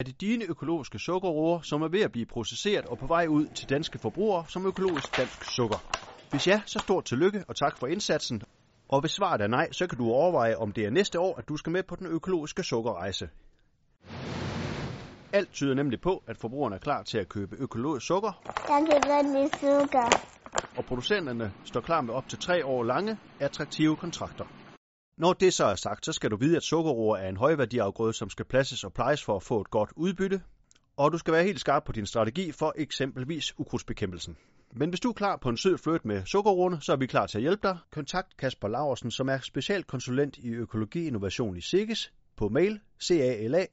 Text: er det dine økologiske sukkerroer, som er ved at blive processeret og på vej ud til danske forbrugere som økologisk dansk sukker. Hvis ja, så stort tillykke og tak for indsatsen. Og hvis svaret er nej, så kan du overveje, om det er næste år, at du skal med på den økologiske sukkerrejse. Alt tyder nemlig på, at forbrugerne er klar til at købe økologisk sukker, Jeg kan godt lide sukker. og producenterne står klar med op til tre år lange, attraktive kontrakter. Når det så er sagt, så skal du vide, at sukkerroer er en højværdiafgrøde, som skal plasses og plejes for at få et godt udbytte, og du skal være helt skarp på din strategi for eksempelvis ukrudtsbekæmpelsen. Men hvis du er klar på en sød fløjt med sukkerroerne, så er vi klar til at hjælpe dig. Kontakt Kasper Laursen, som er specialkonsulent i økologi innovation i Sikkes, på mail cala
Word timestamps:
er 0.00 0.04
det 0.04 0.20
dine 0.20 0.44
økologiske 0.44 0.98
sukkerroer, 0.98 1.60
som 1.60 1.82
er 1.82 1.88
ved 1.88 2.00
at 2.00 2.12
blive 2.12 2.26
processeret 2.26 2.84
og 2.86 2.98
på 2.98 3.06
vej 3.06 3.26
ud 3.26 3.46
til 3.46 3.68
danske 3.68 3.98
forbrugere 3.98 4.44
som 4.48 4.66
økologisk 4.66 5.16
dansk 5.16 5.44
sukker. 5.44 5.78
Hvis 6.30 6.46
ja, 6.46 6.60
så 6.66 6.78
stort 6.78 7.04
tillykke 7.04 7.44
og 7.48 7.56
tak 7.56 7.76
for 7.78 7.86
indsatsen. 7.86 8.42
Og 8.88 9.00
hvis 9.00 9.10
svaret 9.10 9.40
er 9.40 9.46
nej, 9.46 9.72
så 9.72 9.86
kan 9.86 9.98
du 9.98 10.04
overveje, 10.10 10.56
om 10.56 10.72
det 10.72 10.84
er 10.84 10.90
næste 10.90 11.20
år, 11.20 11.36
at 11.38 11.48
du 11.48 11.56
skal 11.56 11.72
med 11.72 11.82
på 11.82 11.96
den 11.96 12.06
økologiske 12.06 12.62
sukkerrejse. 12.62 13.28
Alt 15.32 15.52
tyder 15.52 15.74
nemlig 15.74 16.00
på, 16.00 16.22
at 16.26 16.36
forbrugerne 16.36 16.74
er 16.74 16.80
klar 16.80 17.02
til 17.02 17.18
at 17.18 17.28
købe 17.28 17.56
økologisk 17.58 18.06
sukker, 18.06 18.42
Jeg 18.68 18.86
kan 18.90 19.00
godt 19.10 19.26
lide 19.36 19.50
sukker. 19.60 20.06
og 20.76 20.84
producenterne 20.84 21.52
står 21.64 21.80
klar 21.80 22.00
med 22.00 22.14
op 22.14 22.28
til 22.28 22.38
tre 22.38 22.66
år 22.66 22.82
lange, 22.84 23.18
attraktive 23.40 23.96
kontrakter. 23.96 24.44
Når 25.18 25.32
det 25.32 25.54
så 25.54 25.64
er 25.64 25.74
sagt, 25.74 26.04
så 26.04 26.12
skal 26.12 26.30
du 26.30 26.36
vide, 26.36 26.56
at 26.56 26.62
sukkerroer 26.62 27.16
er 27.16 27.28
en 27.28 27.36
højværdiafgrøde, 27.36 28.12
som 28.12 28.30
skal 28.30 28.44
plasses 28.44 28.84
og 28.84 28.92
plejes 28.92 29.24
for 29.24 29.36
at 29.36 29.42
få 29.42 29.60
et 29.60 29.70
godt 29.70 29.90
udbytte, 29.96 30.42
og 30.96 31.12
du 31.12 31.18
skal 31.18 31.34
være 31.34 31.44
helt 31.44 31.60
skarp 31.60 31.84
på 31.84 31.92
din 31.92 32.06
strategi 32.06 32.52
for 32.52 32.74
eksempelvis 32.76 33.58
ukrudtsbekæmpelsen. 33.58 34.36
Men 34.72 34.88
hvis 34.88 35.00
du 35.00 35.08
er 35.08 35.12
klar 35.12 35.36
på 35.36 35.48
en 35.48 35.56
sød 35.56 35.78
fløjt 35.78 36.04
med 36.04 36.22
sukkerroerne, 36.26 36.80
så 36.80 36.92
er 36.92 36.96
vi 36.96 37.06
klar 37.06 37.26
til 37.26 37.38
at 37.38 37.42
hjælpe 37.42 37.68
dig. 37.68 37.78
Kontakt 37.90 38.36
Kasper 38.36 38.68
Laursen, 38.68 39.10
som 39.10 39.28
er 39.28 39.38
specialkonsulent 39.38 40.36
i 40.36 40.48
økologi 40.48 41.06
innovation 41.06 41.56
i 41.56 41.60
Sikkes, 41.60 42.12
på 42.36 42.48
mail 42.48 42.80
cala 43.08 43.66